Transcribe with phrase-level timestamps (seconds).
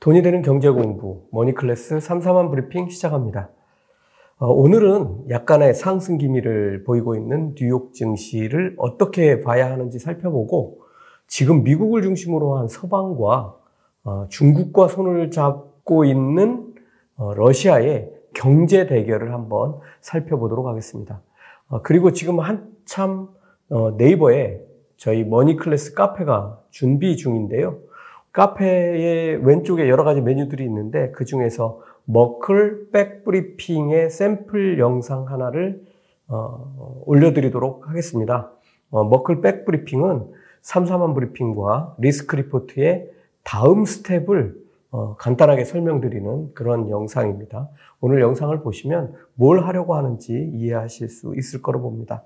[0.00, 3.50] 돈이 되는 경제 공부 머니 클래스 3 4만 브리핑 시작합니다.
[4.38, 10.80] 어, 오늘은 약간의 상승 기미를 보이고 있는 뉴욕 증시를 어떻게 봐야 하는지 살펴보고
[11.26, 13.56] 지금 미국을 중심으로 한 서방과
[14.04, 16.72] 어, 중국과 손을 잡고 있는
[17.16, 21.20] 어, 러시아의 경제 대결을 한번 살펴보도록 하겠습니다.
[21.68, 23.28] 어, 그리고 지금 한참
[23.68, 24.62] 어, 네이버에
[24.96, 27.89] 저희 머니 클래스 카페가 준비 중인데요.
[28.32, 35.82] 카페의 왼쪽에 여러 가지 메뉴들이 있는데 그 중에서 머클 백브리핑의 샘플 영상 하나를
[36.28, 38.50] 어, 올려드리도록 하겠습니다.
[38.90, 40.26] 어, 머클 백브리핑은
[40.62, 43.10] 3, 4만 브리핑과 리스크 리포트의
[43.42, 44.54] 다음 스텝을
[44.92, 47.68] 어, 간단하게 설명드리는 그런 영상입니다.
[48.00, 52.24] 오늘 영상을 보시면 뭘 하려고 하는지 이해하실 수 있을 거로 봅니다.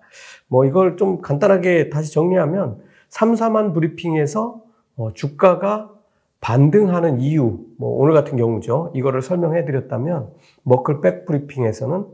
[0.49, 4.63] 뭐 이걸 좀 간단하게 다시 정리하면 3, 4만 브리핑에서
[4.97, 5.94] 어, 주가가
[6.45, 8.93] 반등하는 이유, 뭐 오늘 같은 경우죠.
[8.95, 10.29] 이거를 설명해 드렸다면
[10.65, 12.05] 머클백 브리핑에서는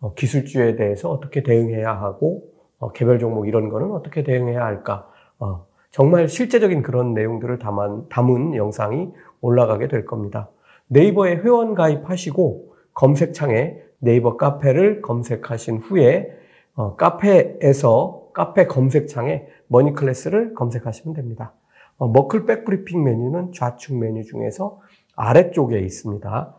[0.00, 2.42] 어, 기술주에 대해서 어떻게 대응해야 하고
[2.80, 5.08] 어, 개별 종목 이런 거는 어떻게 대응해야 할까.
[5.38, 10.48] 어, 정말 실제적인 그런 내용들을 담은, 담은 영상이 올라가게 될 겁니다.
[10.88, 16.36] 네이버에 회원 가입하시고 검색창에 네이버 카페를 검색하신 후에
[16.74, 21.52] 어, 카페에서 카페 검색창에 머니클래스를 검색하시면 됩니다.
[21.98, 24.80] 어, 머클 백 브리핑 메뉴는 좌측 메뉴 중에서
[25.16, 26.54] 아래쪽에 있습니다.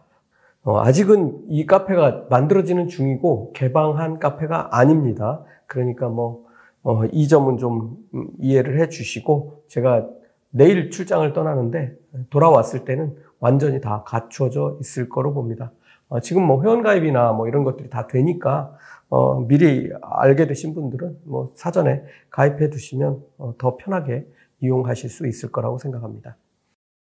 [0.63, 5.43] 어, 아직은 이 카페가 만들어지는 중이고 개방한 카페가 아닙니다.
[5.65, 6.45] 그러니까 뭐,
[6.83, 10.07] 어, 이 점은 좀 음, 이해를 해 주시고 제가
[10.51, 11.95] 내일 출장을 떠나는데
[12.29, 15.71] 돌아왔을 때는 완전히 다 갖춰져 있을 거로 봅니다.
[16.09, 18.75] 어, 지금 뭐 회원가입이나 뭐 이런 것들이 다 되니까
[19.09, 24.25] 어, 미리 알게 되신 분들은 뭐 사전에 가입해 두시면 어, 더 편하게
[24.61, 26.37] 이용하실 수 있을 거라고 생각합니다.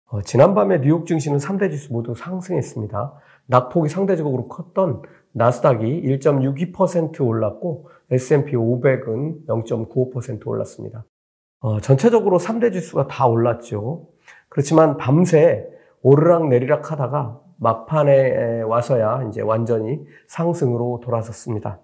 [0.07, 3.13] 어, 지난밤에 뉴욕 증시는 3대 지수 모두 상승했습니다.
[3.47, 5.01] 낙폭이 상대적으로 컸던
[5.31, 11.05] 나스닥이 1.62% 올랐고 S&P 500은 0.95% 올랐습니다.
[11.59, 14.07] 어, 전체적으로 3대 지수가 다 올랐죠.
[14.49, 15.67] 그렇지만 밤새
[16.01, 21.79] 오르락 내리락 하다가 막판에 와서야 이제 완전히 상승으로 돌아섰습니다.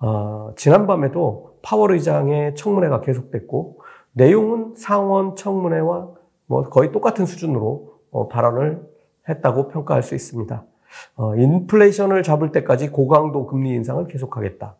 [0.00, 3.80] 어, 지난밤에도 파월 의장의 청문회가 계속됐고
[4.16, 6.08] 내용은 상원 청문회와
[6.46, 8.80] 뭐 거의 똑같은 수준으로 어, 발언을
[9.28, 10.64] 했다고 평가할 수 있습니다.
[11.16, 14.74] 어, 인플레이션을 잡을 때까지 고강도 금리 인상을 계속하겠다.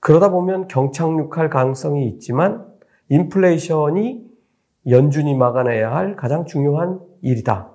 [0.00, 2.66] 그러다 보면 경착륙할 가능성이 있지만
[3.10, 4.24] 인플레이션이
[4.88, 7.70] 연준이 막아내야 할 가장 중요한 일이다.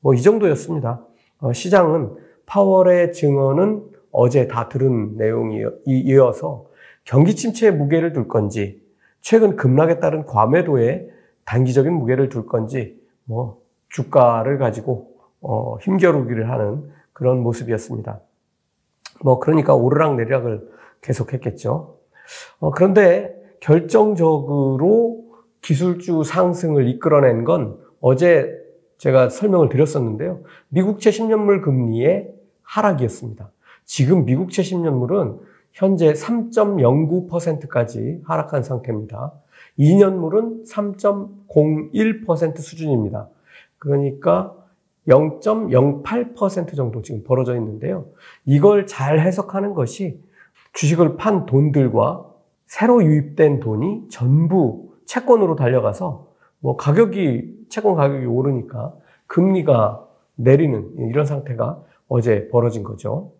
[0.00, 1.04] 뭐 이 정도였습니다.
[1.40, 2.14] 어, 시장은
[2.46, 3.82] 파월의 증언은
[4.12, 6.66] 어제 다 들은 내용이어서
[7.04, 8.79] 경기 침체에 무게를 둘 건지
[9.20, 11.08] 최근 급락에 따른 과매도에
[11.44, 15.10] 단기적인 무게를 둘 건지 뭐 주가를 가지고
[15.40, 18.20] 어, 힘겨루기를 하는 그런 모습이었습니다.
[19.22, 20.68] 뭐 그러니까 오르락 내리락을
[21.02, 21.98] 계속했겠죠.
[22.60, 25.24] 어, 그런데 결정적으로
[25.60, 28.58] 기술주 상승을 이끌어낸 건 어제
[28.98, 30.42] 제가 설명을 드렸었는데요.
[30.68, 32.32] 미국채 10년물 금리의
[32.62, 33.50] 하락이었습니다.
[33.84, 35.40] 지금 미국채 10년물은
[35.72, 39.32] 현재 3.09%까지 하락한 상태입니다.
[39.78, 43.28] 2년물은 3.01% 수준입니다.
[43.78, 44.54] 그러니까
[45.08, 48.06] 0.08% 정도 지금 벌어져 있는데요.
[48.44, 50.20] 이걸 잘 해석하는 것이
[50.72, 52.26] 주식을 판 돈들과
[52.66, 56.28] 새로 유입된 돈이 전부 채권으로 달려가서
[56.60, 58.94] 뭐 가격이, 채권 가격이 오르니까
[59.26, 60.06] 금리가
[60.36, 63.32] 내리는 이런 상태가 어제 벌어진 거죠.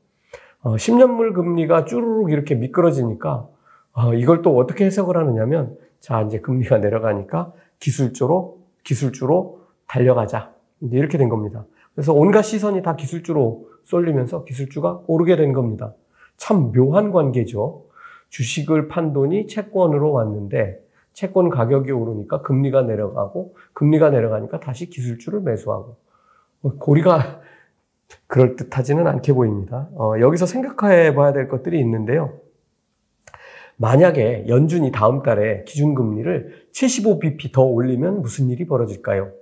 [0.63, 3.49] 어, 10년물 금리가 쭈르륵 이렇게 미끄러지니까
[3.93, 11.19] 어, 이걸 또 어떻게 해석을 하느냐면 자 이제 금리가 내려가니까 기술주로 기술주로 달려가자 이제 이렇게
[11.19, 11.65] 된 겁니다.
[11.95, 15.95] 그래서 온갖 시선이 다 기술주로 쏠리면서 기술주가 오르게 된 겁니다.
[16.37, 17.85] 참 묘한 관계죠.
[18.29, 20.79] 주식을 판 돈이 채권으로 왔는데
[21.13, 25.97] 채권 가격이 오르니까 금리가 내려가고 금리가 내려가니까 다시 기술주를 매수하고
[26.79, 27.41] 고리가
[28.31, 29.89] 그럴듯하지는 않게 보입니다.
[29.95, 32.39] 어, 여기서 생각해 봐야 될 것들이 있는데요.
[33.77, 39.33] 만약에 연준이 다음 달에 기준금리를 75bp 더 올리면 무슨 일이 벌어질까요?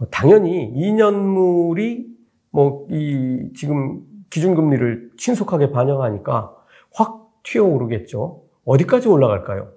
[0.00, 2.06] 어, 당연히 2년물이
[2.50, 6.54] 뭐 이 지금 기준금리를 신속하게 반영하니까
[6.92, 8.42] 확 튀어오르겠죠.
[8.64, 9.68] 어디까지 올라갈까요?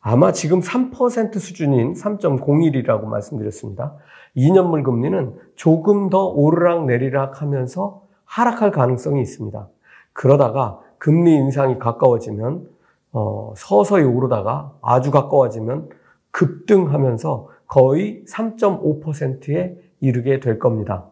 [0.00, 3.96] 아마 지금 3% 수준인 3.01이라고 말씀드렸습니다.
[4.36, 9.68] 2년물 금리는 조금 더 오르락 내리락 하면서 하락할 가능성이 있습니다.
[10.12, 12.68] 그러다가 금리 인상이 가까워지면
[13.12, 15.88] 어, 서서히 오르다가 아주 가까워지면
[16.30, 21.06] 급등하면서 거의 3.5%의 이르게 될 겁니다.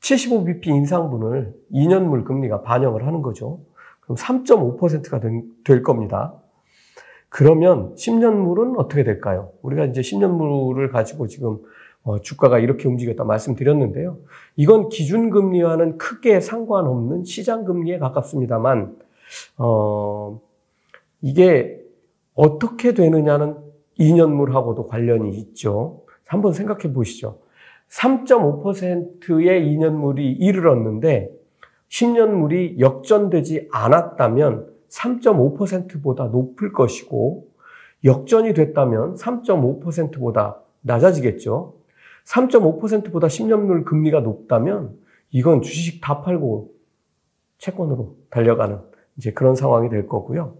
[0.00, 3.60] 75bp 인상분을 2년물 금리가 반영을 하는 거죠.
[4.00, 5.20] 그럼 3.5%가
[5.64, 6.34] 될 겁니다.
[7.28, 9.50] 그러면 10년물은 어떻게 될까요?
[9.62, 11.58] 우리가 이제 10년물을 가지고 지금 어,
[12.22, 14.18] 주가가 이렇게 움직였다 말씀드렸는데요.
[14.56, 18.96] 이건 기준금리와는 크게 상관없는 시장금리에 가깝습니다만,
[19.58, 20.40] 어,
[21.20, 21.80] 이게
[22.34, 23.56] 어떻게 되느냐는
[23.98, 26.02] 2년물하고도 관련이 있죠.
[26.26, 27.38] 한번 생각해 보시죠.
[27.88, 31.30] 3.5%의 2년물이 이르렀는데
[31.90, 37.48] 10년물이 역전되지 않았다면 3.5%보다 높을 것이고
[38.04, 41.74] 역전이 됐다면 3.5%보다 낮아지겠죠.
[42.26, 44.96] 3.5%보다 10년물 금리가 높다면
[45.30, 46.72] 이건 주식 다 팔고
[47.58, 48.78] 채권으로 달려가는
[49.16, 50.56] 이제 그런 상황이 될 거고요.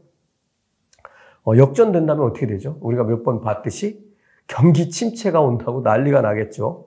[1.45, 2.79] 어, 역전된다면 어떻게 되죠?
[2.81, 4.01] 우리가 몇 번 봤듯이
[4.47, 6.87] 경기 침체가 온다고 난리가 나겠죠.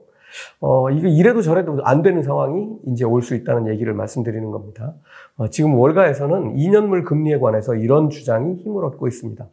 [0.60, 4.94] 어, 이게 이래도 저래도 안 되는 상황이 이제 올 수 있다는 얘기를 말씀드리는 겁니다.
[5.36, 9.46] 어, 지금 월가에서는 2년물 금리에 관해서 이런 주장이 힘을 얻고 있습니다.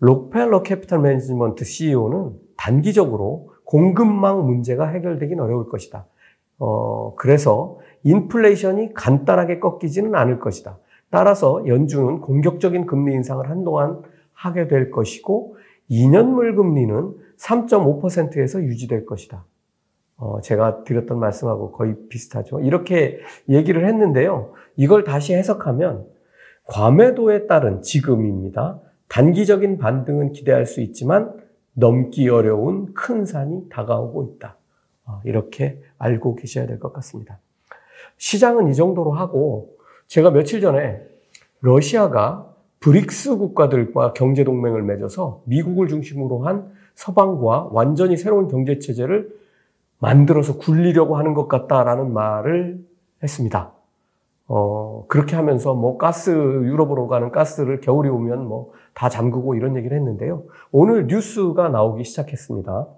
[0.00, 6.06] 록펠러 캐피탈 매니지먼트 CEO는 단기적으로 공급망 문제가 해결되긴 어려울 것이다.
[6.58, 10.78] 어, 그래서 인플레이션이 간단하게 꺾이지는 않을 것이다.
[11.10, 14.00] 따라서 연준은 공격적인 금리 인상을 한동안
[14.32, 15.56] 하게 될 것이고
[15.90, 19.44] 2년물 금리는 3.5%에서 유지될 것이다.
[20.16, 22.60] 어, 제가 드렸던 말씀하고 거의 비슷하죠.
[22.60, 23.18] 이렇게
[23.50, 24.54] 얘기를 했는데요.
[24.76, 26.06] 이걸 다시 해석하면
[26.68, 28.80] 과매도에 따른 지금입니다.
[29.08, 31.34] 단기적인 반등은 기대할 수 있지만
[31.78, 34.56] 넘기 어려운 큰 산이 다가오고 있다.
[35.06, 37.38] 어, 이렇게 알고 계셔야 될 것 같습니다.
[38.16, 39.76] 시장은 이 정도로 하고
[40.08, 41.00] 제가 며칠 전에
[41.60, 49.30] 러시아가 브릭스 국가들과 경제 동맹을 맺어서 미국을 중심으로 한 서방과 완전히 새로운 경제 체제를
[50.00, 52.84] 만들어서 굴리려고 하는 것 같다라는 말을
[53.22, 53.72] 했습니다.
[54.48, 59.96] 어, 그렇게 하면서 뭐 가스, 유럽으로 가는 가스를 겨울이 오면 뭐 다 잠그고 이런 얘기를
[59.96, 60.42] 했는데요.
[60.72, 62.88] 오늘 뉴스가 나오기 시작했습니다.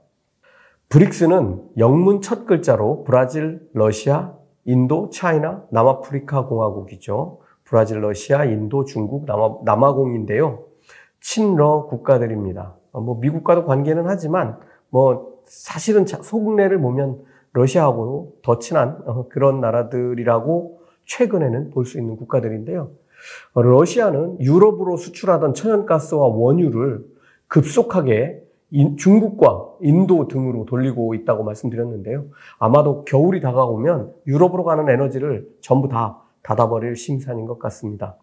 [0.88, 4.32] 브릭스는 영문 첫 글자로 브라질, 러시아,
[4.64, 7.40] 인도, 차이나, 남아프리카 공화국이죠.
[7.64, 10.64] 브라질, 러시아, 인도, 중국, 남아, 남아공인데요.
[11.20, 12.76] 친러 국가들입니다.
[12.92, 14.58] 어, 뭐 미국과도 관계는 하지만
[14.88, 17.20] 뭐 사실은 속내를 보면
[17.52, 20.80] 러시아하고 더 친한 어, 그런 나라들이라고
[21.10, 22.90] 최근에는 볼 수 있는 국가들인데요.
[23.52, 27.04] 어, 러시아는 유럽으로 수출하던 천연가스와 원유를
[27.48, 28.42] 급속하게
[28.96, 32.26] 중국과 인도 등으로 돌리고 있다고 말씀드렸는데요.
[32.60, 38.16] 아마도 겨울이 다가오면 유럽으로 가는 에너지를 전부 다 닫아버릴 심산인 것 같습니다.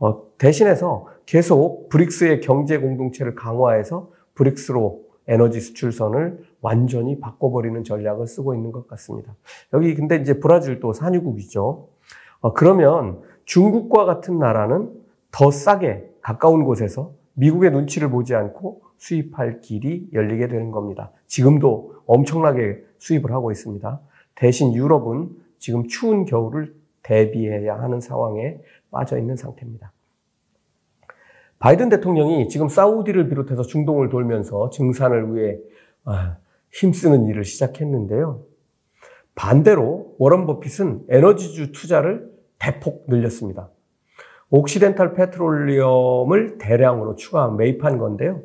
[0.00, 8.72] 어, 대신해서 계속 브릭스의 경제 공동체를 강화해서 브릭스로 에너지 수출선을 완전히 바꿔버리는 전략을 쓰고 있는
[8.72, 9.36] 것 같습니다.
[9.72, 11.93] 여기 근데 이제 브라질도 산유국이죠.
[12.44, 14.92] 어, 그러면 중국과 같은 나라는
[15.30, 21.10] 더 싸게 가까운 곳에서 미국의 눈치를 보지 않고 수입할 길이 열리게 되는 겁니다.
[21.26, 23.98] 지금도 엄청나게 수입을 하고 있습니다.
[24.34, 28.58] 대신 유럽은 지금 추운 겨울을 대비해야 하는 상황에
[28.90, 29.90] 빠져 있는 상태입니다.
[31.60, 35.56] 바이든 대통령이 지금 사우디를 비롯해서 중동을 돌면서 증산을 위해
[36.04, 36.36] 아,
[36.72, 38.42] 힘쓰는 일을 시작했는데요.
[39.34, 42.33] 반대로 워런 버핏은 에너지주 투자를
[42.64, 43.68] 대폭 늘렸습니다.
[44.48, 48.42] 옥시덴탈 페트롤리엄을 대량으로 추가 매입한 건데요.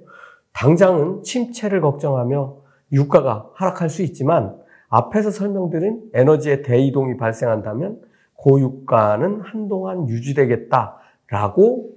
[0.52, 2.58] 당장은 침체를 걱정하며
[2.92, 4.58] 유가가 하락할 수 있지만
[4.90, 8.02] 앞에서 설명드린 에너지의 대이동이 발생한다면
[8.34, 11.90] 고유가는 한동안 유지되겠다라고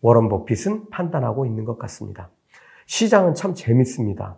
[0.00, 2.30] 워런 버핏은 판단하고 있는 것 같습니다.
[2.86, 4.36] 시장은 참 재밌습니다.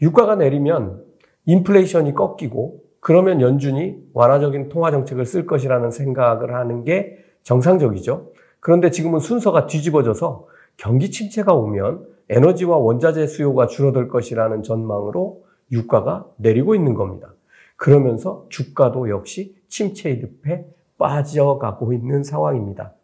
[0.00, 1.04] 유가가 내리면
[1.46, 8.32] 인플레이션이 꺾이고 그러면 연준이 완화적인 통화 정책을 쓸 것이라는 생각을 하는 게 정상적이죠.
[8.60, 10.46] 그런데 지금은 순서가 뒤집어져서
[10.78, 17.34] 경기 침체가 오면 에너지와 원자재 수요가 줄어들 것이라는 전망으로 유가가 내리고 있는 겁니다.
[17.76, 20.64] 그러면서 주가도 역시 침체의 늪에
[20.96, 22.94] 빠져가고 있는 상황입니다.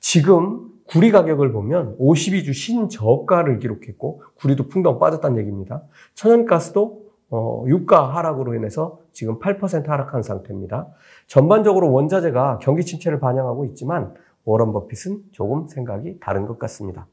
[0.00, 5.84] 지금 구리 가격을 보면 52주 신저가를 기록했고 구리도 풍덩 빠졌다는 얘기입니다.
[6.14, 10.86] 천연가스도 어, 유가 하락으로 인해서 지금 8% 하락한 상태입니다.
[11.26, 14.14] 전반적으로 원자재가 경기 침체를 반영하고 있지만
[14.44, 17.06] 워런 버핏은 조금 생각이 다른 것 같습니다.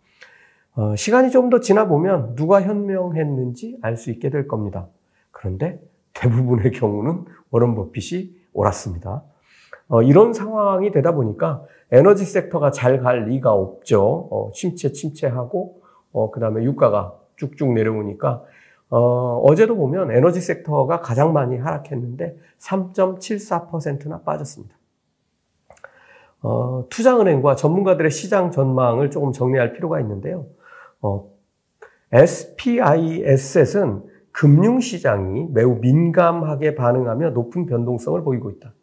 [0.76, 4.88] 어, 시간이 좀 더 지나 보면 누가 현명했는지 알 수 있게 될 겁니다.
[5.32, 5.80] 그런데
[6.14, 9.24] 대부분의 경우는 워런 버핏이 옳았습니다.
[9.88, 14.28] 어, 이런 상황이 되다 보니까 에너지 섹터가 잘 갈 리가 없죠.
[14.32, 18.44] 어, 침체 침체하고 어, 그 다음에 유가가 쭉쭉 내려오니까
[18.96, 24.76] 어, 어제도 보면 에너지 섹터가 가장 많이 하락했는데 3.74%나 빠졌습니다.
[26.44, 30.46] 어, 투자은행과 전문가들의 시장 전망을 조금 정리할 필요가 있는데요.
[31.02, 31.28] 어,
[32.12, 38.74] SPIS은 금융시장이 매우 민감하게 반응하며 높은 변동성을 보이고 있다.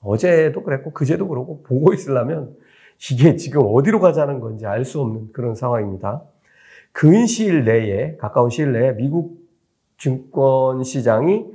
[0.00, 2.56] 어제도 그랬고 그제도 그러고 보고 있으려면
[3.12, 6.24] 이게 지금 어디로 가자는 건지 알 수 없는 그런 상황입니다.
[6.90, 9.41] 근 시일 내에 가까운 시일 내에 미국
[10.02, 11.46] 증권 시장이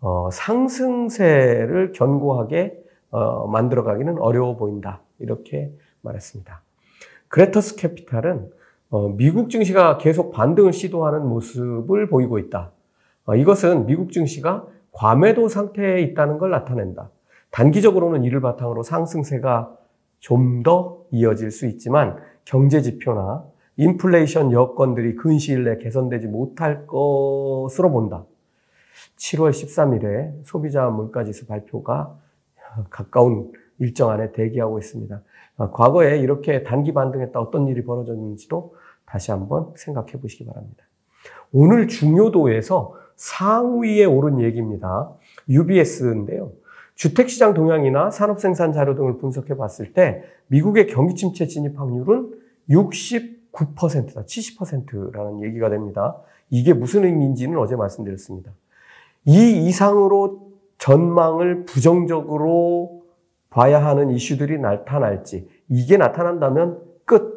[0.00, 2.78] 어, 상승세를 견고하게
[3.10, 5.00] 어, 만들어가기는 어려워 보인다.
[5.18, 5.72] 이렇게
[6.02, 6.62] 말했습니다.
[7.26, 8.48] 그레터스 캐피탈은
[8.90, 12.70] 어, 미국 증시가 계속 반등을 시도하는 모습을 보이고 있다.
[13.24, 17.10] 어, 이것은 미국 증시가 과매도 상태에 있다는 걸 나타낸다.
[17.50, 19.76] 단기적으로는 이를 바탕으로 상승세가
[20.20, 23.44] 좀 더 이어질 수 있지만 경제 지표나
[23.76, 28.24] 인플레이션 여건들이 근시일 내에 개선되지 못할 것으로 본다.
[29.16, 32.18] 7월 13일에 소비자 물가지수 발표가
[32.90, 35.22] 가까운 일정 안에 대기하고 있습니다.
[35.58, 40.84] 어, 과거에 이렇게 단기 반등했다 어떤 일이 벌어졌는지도 다시 한번 생각해 보시기 바랍니다.
[41.52, 45.10] 오늘 중요도에서 상위에 오른 얘기입니다.
[45.48, 46.52] UBS인데요.
[46.94, 52.32] 주택시장 동향이나 산업생산 자료 등을 분석해 봤을 때 미국의 경기 침체 진입 확률은
[53.56, 54.22] 69%다.
[54.22, 56.16] 70%라는 얘기가 됩니다.
[56.50, 58.52] 이게 무슨 의미인지는 어제 말씀드렸습니다.
[59.24, 63.02] 이 이상으로 전망을 부정적으로
[63.50, 67.36] 봐야 하는 이슈들이 나타날지 이게 나타난다면 끝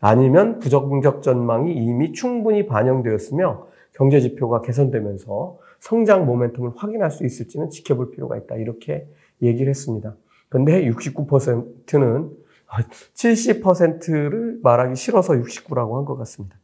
[0.00, 8.10] 아니면 부정적 전망이 이미 충분히 반영되었으며 경제 지표가 개선되면서 성장 모멘텀을 확인할 수 있을지는 지켜볼
[8.10, 9.06] 필요가 있다 이렇게
[9.40, 10.16] 얘기를 했습니다.
[10.48, 12.30] 근데 69%는
[13.14, 16.56] 70%를 말하기 싫어서 69라고 한 것 같습니다.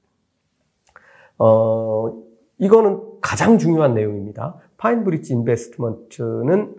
[1.38, 2.12] 어,
[2.58, 4.56] 이거는 가장 중요한 내용입니다.
[4.78, 6.74] 파인브리지 인베스트먼트는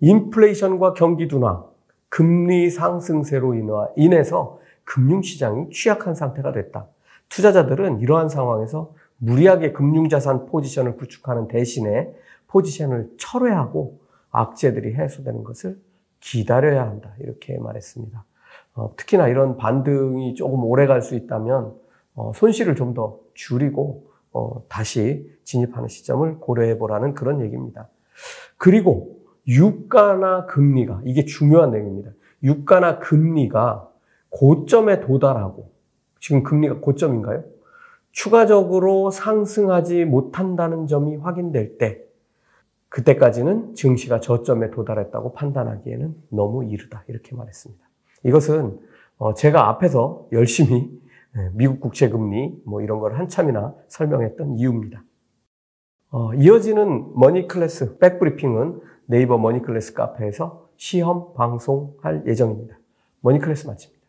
[0.00, 1.64] 인플레이션과 경기 둔화,
[2.08, 3.54] 금리 상승세로
[3.96, 6.86] 인해서 금융시장이 취약한 상태가 됐다.
[7.28, 12.12] 투자자들은 이러한 상황에서 무리하게 금융자산 포지션을 구축하는 대신에
[12.48, 14.00] 포지션을 철회하고
[14.32, 15.78] 악재들이 해소되는 것을
[16.20, 17.14] 기다려야 한다.
[17.20, 18.24] 이렇게 말했습니다.
[18.74, 21.74] 어, 특히나 이런 반등이 조금 오래 갈 수 있다면
[22.14, 27.88] 어, 손실을 좀 더 줄이고 어, 다시 진입하는 시점을 고려해 보라는 그런 얘기입니다.
[28.58, 32.10] 그리고 유가나 금리가 이게 중요한 내용입니다.
[32.42, 33.90] 유가나 금리가
[34.30, 35.70] 고점에 도달하고
[36.20, 37.44] 지금 금리가 고점인가요?
[38.12, 42.02] 추가적으로 상승하지 못한다는 점이 확인될 때
[42.90, 47.82] 그때까지는 증시가 저점에 도달했다고 판단하기에는 너무 이르다 이렇게 말했습니다.
[48.24, 48.78] 이것은
[49.18, 51.00] 어, 제가 앞에서 열심히
[51.34, 55.02] 네, 미국 국채 금리 뭐 이런 걸 한참이나 설명했던 이유입니다.
[56.10, 62.78] 어, 이어지는 머니클래스 백브리핑은 네이버 머니클래스 카페에서 시험 방송할 예정입니다.
[63.20, 64.01] 머니클래스 마칩니다.